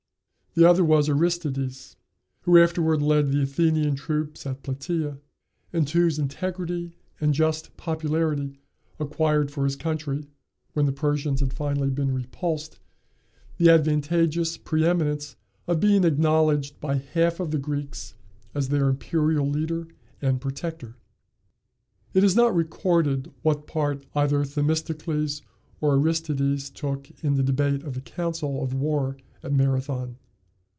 [0.53, 1.95] The other was Aristides,
[2.41, 5.17] who afterward led the Athenian troops at Platæa,
[5.71, 8.59] and whose integrity and just popularity
[8.99, 10.27] acquired for his country,
[10.73, 12.79] when the Persians had finally been repulsed,
[13.55, 15.35] the advantageous preëminence
[15.67, 18.15] of being acknowledged by half of the Greeks
[18.53, 19.87] as their imperial leader
[20.21, 20.97] and protector.
[22.13, 25.43] It is not recorded what part either Themistocles
[25.79, 30.17] or Aristides took in the debate of the council of war at Marathon.